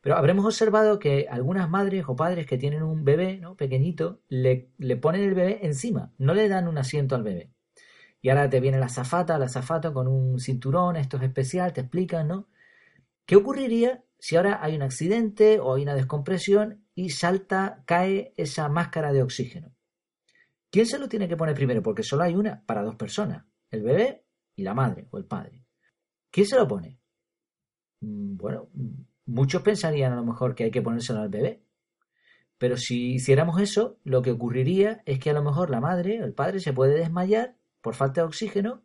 Pero 0.01 0.17
habremos 0.17 0.45
observado 0.45 0.99
que 0.99 1.27
algunas 1.29 1.69
madres 1.69 2.05
o 2.07 2.15
padres 2.15 2.45
que 2.45 2.57
tienen 2.57 2.83
un 2.83 3.03
bebé 3.03 3.37
¿no? 3.37 3.55
pequeñito 3.55 4.21
le, 4.27 4.69
le 4.77 4.97
ponen 4.97 5.21
el 5.21 5.33
bebé 5.33 5.59
encima, 5.63 6.11
no 6.19 6.35
le 6.35 6.47
dan 6.47 6.67
un 6.67 6.77
asiento 6.77 7.15
al 7.15 7.23
bebé. 7.23 7.49
Y 8.25 8.29
ahora 8.29 8.49
te 8.49 8.59
viene 8.59 8.79
la 8.79 8.89
zafata, 8.89 9.37
la 9.37 9.47
zafata 9.47 9.93
con 9.93 10.07
un 10.07 10.39
cinturón, 10.39 10.95
esto 10.95 11.17
es 11.17 11.23
especial, 11.25 11.73
te 11.73 11.81
explican, 11.81 12.27
¿no? 12.27 12.47
¿Qué 13.23 13.35
ocurriría 13.35 14.03
si 14.17 14.35
ahora 14.35 14.63
hay 14.63 14.75
un 14.75 14.81
accidente 14.81 15.59
o 15.59 15.75
hay 15.75 15.83
una 15.83 15.93
descompresión 15.93 16.87
y 16.95 17.11
salta, 17.11 17.83
cae 17.85 18.33
esa 18.35 18.67
máscara 18.67 19.13
de 19.13 19.21
oxígeno? 19.21 19.75
¿Quién 20.71 20.87
se 20.87 20.97
lo 20.97 21.07
tiene 21.07 21.27
que 21.27 21.37
poner 21.37 21.53
primero? 21.53 21.83
Porque 21.83 22.01
solo 22.01 22.23
hay 22.23 22.33
una 22.33 22.65
para 22.65 22.81
dos 22.81 22.95
personas, 22.95 23.45
el 23.69 23.83
bebé 23.83 24.25
y 24.55 24.63
la 24.63 24.73
madre 24.73 25.07
o 25.11 25.19
el 25.19 25.25
padre. 25.25 25.63
¿Quién 26.31 26.47
se 26.47 26.57
lo 26.57 26.67
pone? 26.67 26.97
Mm, 28.01 28.37
bueno, 28.37 28.69
muchos 29.27 29.61
pensarían 29.61 30.13
a 30.13 30.15
lo 30.15 30.25
mejor 30.25 30.55
que 30.55 30.63
hay 30.63 30.71
que 30.71 30.81
ponérselo 30.81 31.19
al 31.19 31.29
bebé. 31.29 31.61
Pero 32.57 32.75
si 32.75 33.13
hiciéramos 33.13 33.61
eso, 33.61 33.99
lo 34.03 34.23
que 34.23 34.31
ocurriría 34.31 35.03
es 35.05 35.19
que 35.19 35.29
a 35.29 35.33
lo 35.33 35.43
mejor 35.43 35.69
la 35.69 35.79
madre 35.79 36.23
o 36.23 36.25
el 36.25 36.33
padre 36.33 36.59
se 36.59 36.73
puede 36.73 36.97
desmayar 36.97 37.55
por 37.85 37.93
falta 37.93 38.21
de 38.21 38.27
oxígeno 38.27 38.81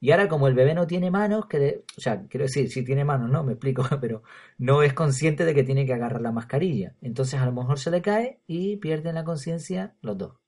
Y 0.00 0.12
ahora 0.12 0.26
como 0.26 0.48
el 0.48 0.54
bebé 0.54 0.74
no 0.74 0.86
tiene 0.86 1.10
manos, 1.10 1.44
que 1.44 1.84
o 1.98 2.00
sea, 2.00 2.26
quiero 2.26 2.44
decir, 2.46 2.70
si 2.70 2.82
tiene 2.82 3.04
manos, 3.04 3.28
no, 3.30 3.44
me 3.44 3.52
explico, 3.52 3.84
pero 4.00 4.22
no 4.56 4.82
es 4.82 4.94
consciente 4.94 5.44
de 5.44 5.54
que 5.54 5.62
tiene 5.62 5.84
que 5.84 5.92
agarrar 5.92 6.22
la 6.22 6.32
mascarilla. 6.32 6.96
Entonces 7.02 7.38
a 7.38 7.44
lo 7.44 7.52
mejor 7.52 7.78
se 7.78 7.90
le 7.90 8.00
cae 8.00 8.40
y 8.46 8.78
pierden 8.78 9.16
la 9.16 9.24
conciencia 9.24 9.94
los 10.00 10.16
dos. 10.16 10.38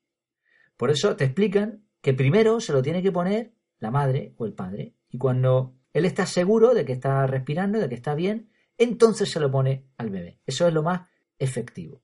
Por 0.78 0.90
eso 0.90 1.16
te 1.16 1.24
explican 1.24 1.84
que 2.00 2.14
primero 2.14 2.60
se 2.60 2.72
lo 2.72 2.80
tiene 2.80 3.02
que 3.02 3.12
poner 3.12 3.52
la 3.78 3.90
madre 3.90 4.32
o 4.38 4.46
el 4.46 4.54
padre. 4.54 4.94
Y 5.10 5.18
cuando 5.18 5.74
él 5.92 6.06
está 6.06 6.24
seguro 6.24 6.72
de 6.72 6.86
que 6.86 6.94
está 6.94 7.26
respirando, 7.26 7.78
de 7.78 7.90
que 7.90 7.94
está 7.94 8.14
bien, 8.14 8.48
entonces 8.78 9.30
se 9.30 9.38
lo 9.38 9.50
pone 9.50 9.84
al 9.98 10.08
bebé. 10.08 10.40
Eso 10.46 10.66
es 10.66 10.72
lo 10.72 10.82
más 10.82 11.02
efectivo. 11.38 12.00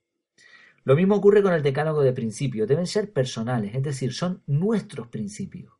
Lo 0.84 0.96
mismo 0.96 1.16
ocurre 1.16 1.42
con 1.42 1.54
el 1.54 1.62
decálogo 1.62 2.02
de 2.02 2.12
principios. 2.12 2.68
Deben 2.68 2.86
ser 2.86 3.10
personales, 3.10 3.74
es 3.74 3.82
decir, 3.82 4.12
son 4.12 4.42
nuestros 4.46 5.08
principios. 5.08 5.77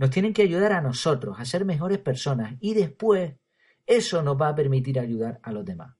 Nos 0.00 0.08
tienen 0.08 0.32
que 0.32 0.40
ayudar 0.40 0.72
a 0.72 0.80
nosotros 0.80 1.38
a 1.38 1.44
ser 1.44 1.66
mejores 1.66 1.98
personas 1.98 2.56
y 2.58 2.72
después 2.72 3.34
eso 3.84 4.22
nos 4.22 4.40
va 4.40 4.48
a 4.48 4.54
permitir 4.54 4.98
ayudar 4.98 5.38
a 5.42 5.52
los 5.52 5.62
demás. 5.62 5.94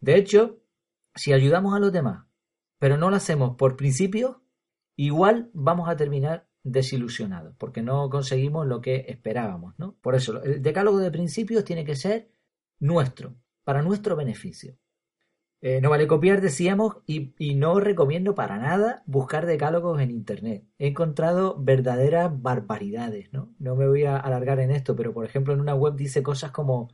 De 0.00 0.14
hecho, 0.14 0.60
si 1.12 1.32
ayudamos 1.32 1.74
a 1.74 1.80
los 1.80 1.90
demás, 1.90 2.24
pero 2.78 2.96
no 2.96 3.10
lo 3.10 3.16
hacemos 3.16 3.56
por 3.56 3.74
principios, 3.74 4.36
igual 4.94 5.50
vamos 5.54 5.88
a 5.88 5.96
terminar 5.96 6.46
desilusionados, 6.62 7.56
porque 7.58 7.82
no 7.82 8.08
conseguimos 8.10 8.64
lo 8.64 8.80
que 8.80 9.06
esperábamos, 9.08 9.76
¿no? 9.76 9.96
Por 10.02 10.14
eso, 10.14 10.40
el 10.44 10.62
decálogo 10.62 11.00
de 11.00 11.10
principios 11.10 11.64
tiene 11.64 11.84
que 11.84 11.96
ser 11.96 12.30
nuestro, 12.78 13.34
para 13.64 13.82
nuestro 13.82 14.14
beneficio. 14.14 14.76
Eh, 15.62 15.80
no 15.80 15.90
vale 15.90 16.06
copiar, 16.06 16.40
decíamos, 16.40 16.96
y, 17.06 17.32
no 17.56 17.80
recomiendo 17.80 18.34
para 18.34 18.58
nada 18.58 19.02
buscar 19.06 19.46
decálogos 19.46 20.00
en 20.00 20.10
Internet. 20.10 20.64
He 20.78 20.88
encontrado 20.88 21.56
verdaderas 21.58 22.30
barbaridades, 22.42 23.32
¿no? 23.32 23.54
No 23.58 23.74
me 23.74 23.88
voy 23.88 24.04
a 24.04 24.16
alargar 24.16 24.60
en 24.60 24.70
esto, 24.70 24.94
pero 24.94 25.12
por 25.12 25.24
ejemplo 25.24 25.54
en 25.54 25.60
una 25.60 25.74
web 25.74 25.96
dice 25.96 26.22
cosas 26.22 26.50
como 26.52 26.90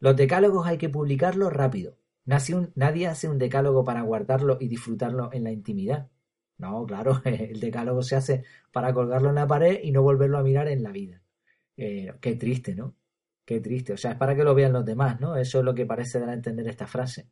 los 0.00 0.16
decálogos 0.16 0.66
hay 0.66 0.78
que 0.78 0.88
publicarlos 0.88 1.52
rápido. 1.52 1.96
Nadie 2.24 3.06
hace 3.06 3.28
un 3.28 3.38
decálogo 3.38 3.84
para 3.84 4.02
guardarlo 4.02 4.58
y 4.60 4.68
disfrutarlo 4.68 5.30
en 5.32 5.44
la 5.44 5.50
intimidad. 5.52 6.08
No, 6.58 6.84
claro, 6.86 7.22
el 7.24 7.60
decálogo 7.60 8.02
se 8.02 8.16
hace 8.16 8.44
para 8.72 8.92
colgarlo 8.92 9.30
en 9.30 9.36
la 9.36 9.46
pared 9.46 9.80
y 9.82 9.92
no 9.92 10.02
volverlo 10.02 10.38
a 10.38 10.42
mirar 10.42 10.68
en 10.68 10.82
la 10.82 10.92
vida. 10.92 11.22
Eh, 11.76 12.12
qué 12.20 12.34
triste, 12.36 12.74
¿no? 12.74 12.96
Qué 13.44 13.60
triste. 13.60 13.92
O 13.94 13.96
sea, 13.96 14.12
es 14.12 14.16
para 14.18 14.36
que 14.36 14.44
lo 14.44 14.54
vean 14.54 14.72
los 14.72 14.84
demás, 14.84 15.20
¿no? 15.20 15.36
Eso 15.36 15.60
es 15.60 15.64
lo 15.64 15.74
que 15.74 15.86
parece 15.86 16.20
dar 16.20 16.30
a 16.30 16.34
entender 16.34 16.68
esta 16.68 16.86
frase. 16.86 17.28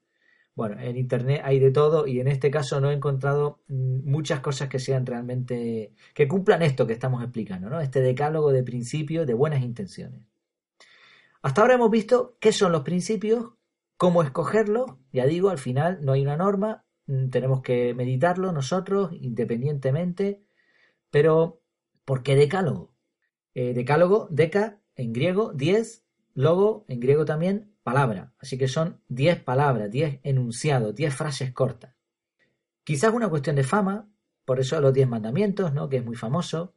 Bueno, 0.57 0.81
en 0.81 0.97
Internet 0.97 1.43
hay 1.45 1.59
de 1.59 1.71
todo 1.71 2.07
y 2.07 2.19
en 2.19 2.29
este 2.29 2.51
caso 2.51 2.81
no 2.81 2.91
he 2.91 2.95
encontrado 2.95 3.61
mm, 3.69 4.11
muchas 4.11 4.41
cosas 4.41 4.71
que 4.71 4.79
sean 4.79 5.05
realmente, 5.05 5.93
que 6.15 6.27
cumplan 6.27 6.63
esto 6.63 6.87
que 6.87 6.95
estamos 6.95 7.23
explicando, 7.23 7.69
¿no? 7.69 7.79
Este 7.81 8.01
decálogo 8.01 8.53
de 8.53 8.63
principios 8.63 9.27
de 9.27 9.35
buenas 9.35 9.63
intenciones. 9.63 10.23
Hasta 11.43 11.61
ahora 11.61 11.75
hemos 11.75 11.91
visto 11.91 12.39
qué 12.41 12.53
son 12.53 12.73
los 12.73 12.83
principios, 12.85 13.53
cómo 13.99 14.23
escogerlos, 14.23 14.95
ya 15.13 15.27
digo, 15.27 15.51
al 15.51 15.59
final 15.59 15.99
no 16.03 16.13
hay 16.13 16.23
una 16.23 16.39
norma, 16.39 16.87
mm, 17.07 17.29
tenemos 17.29 17.61
que 17.61 17.93
meditarlo 17.93 18.51
nosotros 18.51 19.11
independientemente, 19.13 20.43
pero 21.11 21.61
¿por 22.07 22.23
qué 22.23 22.35
decálogo? 22.35 22.95
Eh, 23.55 23.75
decálogo, 23.75 24.29
deca 24.31 24.81
en 24.97 25.13
griego, 25.13 25.53
diez, 25.55 26.06
logo 26.37 26.85
en 26.87 27.01
griego 27.01 27.25
también, 27.25 27.73
palabra. 27.83 28.35
Así 28.39 28.59
que 28.59 28.69
son 28.69 29.01
10 29.09 29.43
palabras, 29.43 29.91
10 29.91 30.21
enunciados, 30.23 30.95
10 30.95 31.15
frases 31.15 31.53
cortas. 31.53 31.95
Quizás 32.85 33.13
una 33.13 33.29
cuestión 33.29 33.57
de 33.57 33.65
fama, 33.65 34.09
por 34.45 34.61
eso 34.61 34.81
los 34.81 34.93
10 34.93 35.09
mandamientos, 35.09 35.73
¿no? 35.73 35.89
que 35.89 35.97
es 35.97 36.05
muy 36.05 36.15
famoso. 36.15 36.75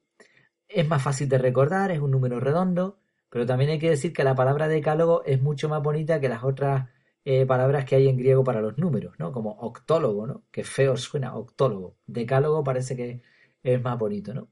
Es 0.68 0.88
más 0.88 1.04
fácil 1.04 1.28
de 1.28 1.38
recordar, 1.38 1.92
es 1.92 2.00
un 2.00 2.12
número 2.12 2.39
redondo, 2.39 3.00
pero 3.30 3.46
también 3.46 3.72
hay 3.72 3.80
que 3.80 3.89
decir 3.89 4.13
que 4.13 4.24
la 4.24 4.34
palabra 4.34 4.68
decálogo 4.68 5.24
es 5.25 5.42
mucho 5.42 5.68
más 5.68 5.84
bonita 5.84 6.20
que 6.20 6.30
las 6.30 6.44
otras 6.44 6.89
eh, 7.25 7.46
palabras 7.46 7.86
que 7.86 7.96
hay 7.96 8.08
en 8.08 8.18
griego 8.18 8.44
para 8.44 8.62
los 8.62 8.78
números, 8.78 9.16
¿no? 9.20 9.32
como 9.34 9.51
octólogo, 9.51 10.25
¿no? 10.25 10.46
que 10.51 10.63
feo 10.63 10.96
suena, 10.96 11.36
octólogo. 11.36 11.98
Decálogo 12.08 12.63
parece 12.63 12.96
que 12.96 13.22
es 13.62 13.82
más 13.82 14.00
bonito, 14.00 14.34
¿no? 14.34 14.48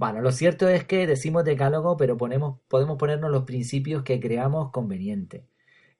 Bueno, 0.00 0.22
lo 0.22 0.32
cierto 0.32 0.66
es 0.66 0.84
que 0.84 1.06
decimos 1.06 1.44
decálogo, 1.44 1.98
pero 1.98 2.16
podemos 2.16 2.58
ponernos 2.98 3.30
los 3.30 3.44
principios 3.44 4.02
que 4.02 4.18
creamos 4.18 4.70
convenientes. 4.70 5.44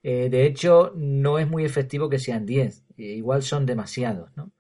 Eh, 0.03 0.31
de 0.31 0.47
hecho, 0.47 0.95
no 0.97 1.39
es 1.39 1.47
muy 1.47 1.67
efectivo 1.67 2.09
que 2.09 2.19
sean 2.19 2.47
10, 2.47 2.87
eh, 2.97 3.03
igual 3.03 3.43
son 3.43 3.67
demasiados, 3.67 4.31
¿no? 4.37 4.53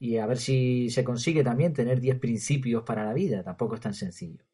Y 0.00 0.16
a 0.16 0.26
ver 0.26 0.38
si 0.38 0.90
se 0.90 1.04
consigue 1.04 1.44
también 1.44 1.72
tener 1.72 2.00
10 2.00 2.18
principios 2.18 2.82
para 2.82 3.04
la 3.04 3.14
vida, 3.14 3.44
tampoco 3.44 3.76
es 3.76 3.80
tan 3.80 3.94
sencillo. 3.94 4.44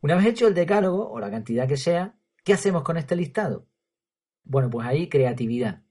Una 0.00 0.16
vez 0.16 0.26
hecho 0.26 0.48
el 0.48 0.54
decálogo, 0.54 1.08
o 1.12 1.20
la 1.20 1.30
cantidad 1.30 1.68
que 1.68 1.76
sea, 1.76 2.16
¿qué 2.42 2.54
hacemos 2.54 2.82
con 2.82 2.96
este 2.96 3.14
listado? 3.14 3.68
Bueno, 4.42 4.70
pues 4.70 4.88
ahí 4.88 5.08
creatividad. 5.08 5.82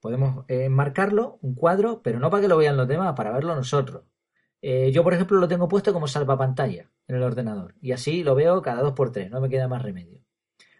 Podemos 0.00 0.46
eh, 0.48 0.64
enmarcarlo, 0.64 1.38
un 1.42 1.54
cuadro, 1.56 2.00
pero 2.02 2.18
no 2.20 2.30
para 2.30 2.42
que 2.42 2.48
lo 2.48 2.56
vean 2.56 2.78
los 2.78 2.88
demás, 2.88 3.12
para 3.14 3.32
verlo 3.32 3.54
nosotros. 3.54 4.04
Yo, 4.62 5.02
por 5.02 5.14
ejemplo, 5.14 5.38
lo 5.38 5.48
tengo 5.48 5.68
puesto 5.68 5.92
como 5.92 6.06
salvapantalla 6.06 6.88
en 7.08 7.16
el 7.16 7.22
ordenador, 7.22 7.74
y 7.80 7.92
así 7.92 8.22
lo 8.22 8.34
veo 8.34 8.62
cada 8.62 8.80
dos 8.82 8.92
por 8.92 9.10
tres, 9.10 9.30
no 9.30 9.40
me 9.40 9.48
queda 9.48 9.66
más 9.68 9.82
remedio. 9.82 10.22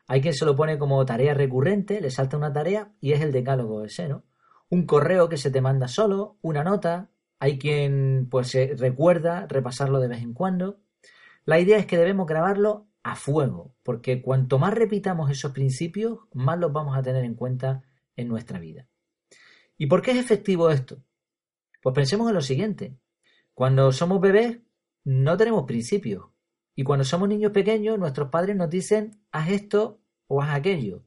Hay 0.07 0.21
quien 0.21 0.35
se 0.35 0.45
lo 0.45 0.55
pone 0.55 0.79
como 0.79 1.05
tarea 1.05 1.35
recurrente, 1.35 2.01
le 2.01 2.11
salta 2.11 2.37
una 2.37 2.53
tarea 2.53 2.93
y 3.01 3.13
es 3.13 3.21
el 3.21 3.33
decálogo 3.33 3.85
ese, 3.85 4.09
¿no? 4.09 4.25
Un 4.69 4.87
correo 4.87 5.29
que 5.29 5.37
se 5.37 5.51
te 5.51 5.61
manda 5.61 5.89
solo, 5.89 6.39
una 6.43 6.65
nota, 6.65 7.11
hay 7.39 7.59
quien 7.59 8.29
pues 8.31 8.49
se 8.49 8.75
recuerda 8.77 9.47
repasarlo 9.49 10.01
de 10.01 10.09
vez 10.09 10.23
en 10.23 10.33
cuando. 10.33 10.81
La 11.45 11.59
idea 11.59 11.79
es 11.79 11.87
que 11.87 11.99
debemos 11.99 12.27
grabarlo 12.27 12.87
a 13.03 13.17
fuego, 13.17 13.75
porque 13.83 14.23
cuanto 14.23 14.59
más 14.59 14.75
repitamos 14.75 15.31
esos 15.31 15.53
principios, 15.53 16.21
más 16.33 16.59
los 16.59 16.73
vamos 16.73 16.97
a 16.97 17.03
tener 17.03 17.25
en 17.25 17.35
cuenta 17.35 17.83
en 18.17 18.29
nuestra 18.29 18.61
vida. 18.61 18.87
¿Y 19.77 19.87
por 19.87 20.03
qué 20.03 20.13
es 20.13 20.19
efectivo 20.19 20.71
esto? 20.71 21.03
Pues 21.83 21.95
pensemos 21.95 22.29
en 22.29 22.35
lo 22.35 22.43
siguiente. 22.43 22.97
Cuando 23.55 23.93
somos 23.93 24.21
bebés, 24.21 24.59
no 25.05 25.37
tenemos 25.37 25.65
principios. 25.65 26.27
Y 26.75 26.85
cuando 26.85 27.05
somos 27.05 27.29
niños 27.29 27.53
pequeños, 27.53 27.99
nuestros 27.99 28.29
padres 28.29 28.57
nos 28.57 28.71
dicen, 28.71 29.21
haz 29.31 29.51
esto 29.51 30.01
o 30.27 30.41
haz 30.41 30.55
aquello. 30.55 31.05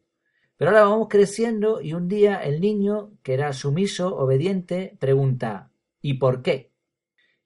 Pero 0.57 0.71
ahora 0.71 0.83
vamos 0.83 1.07
creciendo 1.09 1.81
y 1.81 1.93
un 1.93 2.07
día 2.07 2.37
el 2.37 2.61
niño, 2.61 3.11
que 3.23 3.33
era 3.33 3.51
sumiso, 3.51 4.15
obediente, 4.15 4.95
pregunta, 4.99 5.71
¿y 6.01 6.13
por 6.15 6.41
qué? 6.41 6.71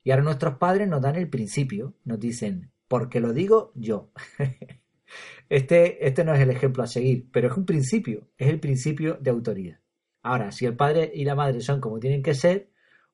Y 0.03 0.11
ahora 0.11 0.23
nuestros 0.23 0.57
padres 0.57 0.87
nos 0.87 1.01
dan 1.01 1.15
el 1.15 1.29
principio, 1.29 1.95
nos 2.03 2.19
dicen, 2.19 2.71
porque 2.87 3.19
lo 3.19 3.33
digo 3.33 3.71
yo. 3.75 4.11
este, 5.49 6.05
este 6.05 6.23
no 6.23 6.33
es 6.33 6.41
el 6.41 6.51
ejemplo 6.51 6.83
a 6.83 6.87
seguir, 6.87 7.29
pero 7.31 7.47
es 7.47 7.57
un 7.57 7.65
principio, 7.65 8.27
es 8.37 8.49
el 8.49 8.59
principio 8.59 9.17
de 9.19 9.31
autoridad. 9.31 9.79
Ahora, 10.21 10.51
si 10.51 10.65
el 10.65 10.75
padre 10.75 11.11
y 11.13 11.23
la 11.23 11.35
madre 11.35 11.61
son 11.61 11.79
como 11.79 11.99
tienen 11.99 12.21
que 12.21 12.35
ser, 12.35 12.69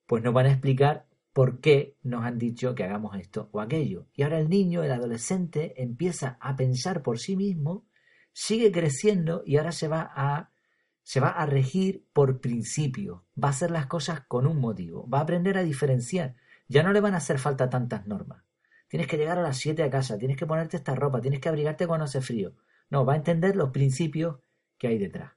pues 0.08 0.24
nos 0.24 0.34
van 0.34 0.48
a 0.48 0.52
explicar 0.52 1.06
por 1.36 1.60
qué 1.60 1.98
nos 2.02 2.24
han 2.24 2.38
dicho 2.38 2.76
que 2.76 2.86
hagamos 2.86 3.18
esto 3.20 3.50
o 3.52 3.60
aquello. 3.60 4.08
Y 4.14 4.24
ahora 4.24 4.40
el 4.40 4.48
niño, 4.48 4.84
el 4.84 4.92
adolescente, 4.94 5.74
empieza 5.84 6.38
a 6.40 6.56
pensar 6.56 7.04
por 7.04 7.20
sí 7.20 7.36
mismo, 7.36 7.86
sigue 8.32 8.72
creciendo 8.72 9.44
y 9.46 9.58
ahora 9.58 9.74
se 9.74 9.90
va 9.90 10.10
a 10.16 10.54
a 11.22 11.46
regir 11.46 12.08
por 12.14 12.40
principio, 12.40 13.26
va 13.38 13.50
a 13.50 13.52
hacer 13.52 13.70
las 13.70 13.88
cosas 13.88 14.22
con 14.30 14.48
un 14.48 14.62
motivo, 14.62 15.10
va 15.10 15.18
a 15.18 15.22
aprender 15.24 15.58
a 15.58 15.64
diferenciar. 15.64 16.38
Ya 16.70 16.84
no 16.84 16.94
le 16.94 17.02
van 17.02 17.16
a 17.16 17.18
hacer 17.18 17.38
falta 17.38 17.70
tantas 17.70 18.08
normas. 18.08 18.46
Tienes 18.88 19.10
que 19.10 19.18
llegar 19.18 19.38
a 19.38 19.44
las 19.44 19.58
7 19.58 19.84
a 19.84 19.90
casa, 19.90 20.18
tienes 20.18 20.38
que 20.38 20.46
ponerte 20.46 20.78
esta 20.78 20.96
ropa, 20.96 21.20
tienes 21.20 21.42
que 21.42 21.50
abrigarte 21.50 21.86
cuando 21.86 22.06
hace 22.06 22.22
frío. 22.22 22.56
No, 22.90 23.06
va 23.06 23.12
a 23.12 23.18
entender 23.18 23.58
los 23.58 23.72
principios 23.72 24.38
que 24.78 24.88
hay 24.88 24.98
detrás. 24.98 25.34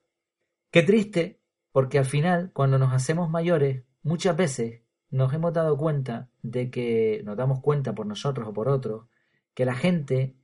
Qué 0.71 0.85
triste, 0.85 1.40
porque 1.73 1.99
al 1.99 2.07
final, 2.07 2.52
cuando 2.52 2.78
nos 2.78 2.93
hacemos 2.93 3.28
mayores, 3.31 3.83
muchas 4.05 4.37
veces 4.37 4.83
nos 5.11 5.33
hemos 5.33 5.53
dado 5.53 5.77
cuenta 5.77 6.31
de 6.43 6.71
que, 6.71 7.23
nos 7.25 7.37
damos 7.37 7.61
cuenta 7.61 7.95
por 7.95 8.07
nosotros 8.07 8.49
o 8.49 8.53
por 8.53 8.69
otros, 8.69 9.07
que 9.55 9.65
la 9.65 9.75
gente, 9.75 10.37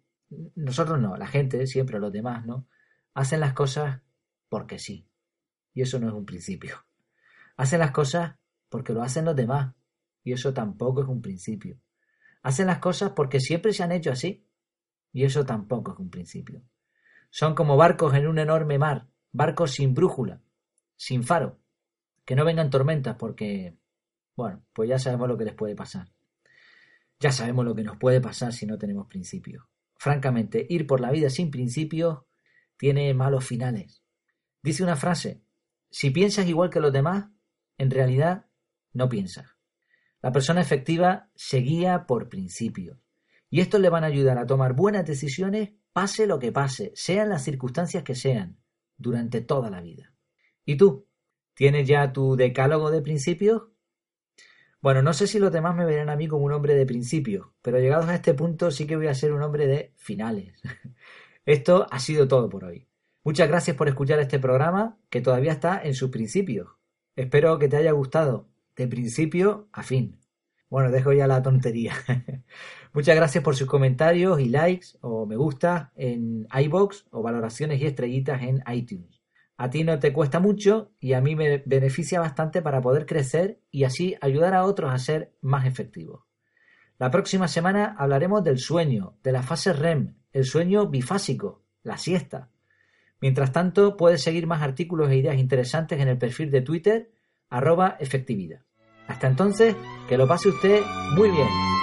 nosotros 0.55 1.01
no, 1.01 1.17
la 1.17 1.27
gente, 1.27 1.67
siempre 1.67 1.99
los 1.99 2.13
demás, 2.13 2.47
¿no? 2.47 2.67
Hacen 3.13 3.41
las 3.41 3.53
cosas 3.53 4.01
porque 4.49 4.79
sí. 4.79 5.09
Y 5.73 5.83
eso 5.83 5.99
no 5.99 6.09
es 6.09 6.15
un 6.15 6.25
principio. 6.25 6.85
Hacen 7.57 7.81
las 7.81 7.91
cosas 7.91 8.37
porque 8.69 8.93
lo 8.93 9.03
hacen 9.03 9.25
los 9.25 9.37
demás. 9.37 9.75
Y 10.23 10.33
eso 10.33 10.55
tampoco 10.55 11.03
es 11.03 11.09
un 11.09 11.21
principio. 11.21 11.79
Hacen 12.43 12.67
las 12.67 12.79
cosas 12.79 13.13
porque 13.15 13.41
siempre 13.41 13.73
se 13.73 13.83
han 13.83 13.93
hecho 13.93 14.11
así. 14.11 14.47
Y 15.13 15.25
eso 15.25 15.45
tampoco 15.45 15.93
es 15.93 15.99
un 15.99 16.11
principio. 16.11 16.63
Son 17.31 17.55
como 17.55 17.77
barcos 17.77 18.15
en 18.15 18.27
un 18.27 18.39
enorme 18.39 18.79
mar, 18.79 19.09
barcos 19.33 19.73
sin 19.73 19.95
brújula, 19.95 20.41
sin 20.97 21.23
faro. 21.25 21.59
Que 22.25 22.35
no 22.37 22.45
vengan 22.45 22.71
tormentas 22.71 23.17
porque 23.17 23.77
bueno, 24.37 24.65
pues 24.73 24.89
ya 24.89 24.99
sabemos 24.99 25.29
lo 25.29 25.39
que 25.39 25.45
les 25.45 25.55
puede 25.55 25.75
pasar. 25.75 26.13
Ya 27.21 27.33
sabemos 27.33 27.65
lo 27.65 27.75
que 27.75 27.85
nos 27.85 27.97
puede 27.97 28.21
pasar 28.21 28.53
si 28.53 28.67
no 28.67 28.79
tenemos 28.79 29.07
principios. 29.07 29.65
Francamente, 29.97 30.67
ir 30.69 30.87
por 30.87 31.01
la 31.01 31.11
vida 31.11 31.31
sin 31.31 31.51
principios 31.51 32.25
tiene 32.77 33.15
malos 33.15 33.47
finales. 33.47 34.03
Dice 34.63 34.83
una 34.83 34.97
frase, 34.97 35.43
si 35.91 36.11
piensas 36.11 36.49
igual 36.49 36.71
que 36.71 36.81
los 36.81 36.93
demás, 36.93 37.31
en 37.79 37.91
realidad 37.91 38.47
no 38.93 39.09
piensas. 39.09 39.47
La 40.21 40.33
persona 40.33 40.61
efectiva 40.61 41.31
se 41.35 41.59
guía 41.59 42.07
por 42.07 42.29
principios. 42.29 42.99
Y 43.51 43.61
estos 43.61 43.81
le 43.81 43.91
van 43.91 44.05
a 44.05 44.09
ayudar 44.09 44.39
a 44.39 44.47
tomar 44.47 44.75
buenas 44.75 45.07
decisiones 45.07 45.71
pase 45.93 46.27
lo 46.27 46.41
que 46.41 46.51
pase, 46.51 46.93
sean 46.97 47.29
las 47.29 47.45
circunstancias 47.45 48.03
que 48.03 48.17
sean, 48.17 48.59
durante 48.97 49.41
toda 49.41 49.71
la 49.71 49.81
vida. 49.81 50.13
¿Y 50.65 50.77
tú? 50.77 51.07
¿Tienes 51.55 51.87
ya 51.87 52.13
tu 52.13 52.35
decálogo 52.35 52.91
de 52.91 53.01
principios? 53.01 53.63
Bueno, 54.85 55.01
no 55.01 55.15
sé 55.15 55.27
si 55.27 55.39
los 55.39 55.51
demás 55.51 55.75
me 55.75 55.87
verán 55.87 56.11
a 56.11 56.17
mí 56.17 56.29
como 56.29 56.45
un 56.45 56.53
hombre 56.53 56.75
de 56.75 56.85
principios, 56.85 57.47
pero 57.63 57.79
llegados 57.79 58.07
a 58.07 58.17
este 58.17 58.35
punto 58.35 58.71
sí 58.71 58.87
que 58.87 58.97
voy 58.97 59.07
a 59.07 59.15
ser 59.15 59.33
un 59.33 59.41
hombre 59.41 59.67
de 59.67 59.95
finales. 59.97 60.61
Esto 61.47 61.87
ha 61.91 61.99
sido 61.99 62.29
todo 62.29 62.51
por 62.51 62.65
hoy. 62.65 62.87
Muchas 63.23 63.49
gracias 63.49 63.79
por 63.79 63.89
escuchar 63.89 64.21
este 64.21 64.39
programa 64.39 64.99
que 65.09 65.23
todavía 65.23 65.53
está 65.53 65.81
en 65.83 65.95
sus 65.95 66.11
principios. 66.11 66.69
Espero 67.17 67.59
que 67.59 67.67
te 67.67 67.79
haya 67.79 67.93
gustado 67.93 68.51
de 68.77 68.87
principio 68.87 69.71
a 69.73 69.83
fin. 69.85 70.21
Bueno, 70.69 70.91
dejo 70.91 71.15
ya 71.15 71.27
la 71.27 71.41
tontería. 71.41 71.95
Muchas 72.93 73.17
gracias 73.17 73.43
por 73.43 73.57
sus 73.57 73.67
comentarios 73.67 74.39
y 74.39 74.51
likes 74.51 74.89
o 75.01 75.25
me 75.25 75.37
gusta 75.37 75.95
en 75.97 76.47
iBox 76.53 77.07
o 77.11 77.23
valoraciones 77.23 77.81
y 77.81 77.87
estrellitas 77.87 78.43
en 78.43 78.63
iTunes. 78.71 79.14
A 79.57 79.71
ti 79.71 79.85
no 79.85 79.99
te 79.99 80.13
cuesta 80.13 80.41
mucho 80.41 80.93
y 80.99 81.13
a 81.13 81.21
mí 81.21 81.37
me 81.37 81.63
beneficia 81.65 82.21
bastante 82.21 82.61
para 82.61 82.81
poder 82.81 83.07
crecer 83.07 83.61
y 83.71 83.85
así 83.85 84.17
ayudar 84.21 84.55
a 84.55 84.65
otros 84.65 84.93
a 84.93 84.99
ser 84.99 85.33
más 85.41 85.67
efectivos. 85.67 86.25
La 86.99 87.11
próxima 87.11 87.49
semana 87.49 87.95
hablaremos 87.99 88.43
del 88.43 88.59
sueño, 88.59 89.17
de 89.23 89.33
la 89.33 89.43
fase 89.43 89.73
REM, 89.73 90.17
el 90.33 90.45
sueño 90.45 90.89
bifásico, 90.89 91.63
la 91.83 91.99
siesta. 91.99 92.51
Mientras 93.21 93.53
tanto, 93.53 93.97
puedes 93.97 94.23
seguir 94.23 94.47
más 94.47 94.63
artículos 94.63 95.11
e 95.11 95.17
ideas 95.17 95.39
interesantes 95.39 96.01
en 96.01 96.09
el 96.09 96.19
perfil 96.19 96.51
de 96.51 96.61
Twitter, 96.61 97.11
arroba 97.49 97.97
efectividad. 98.01 98.63
Hasta 99.07 99.29
entonces, 99.29 99.77
que 100.09 100.19
lo 100.19 100.27
pase 100.27 100.49
usted 100.49 100.83
muy 101.17 101.31
bien. 101.31 101.74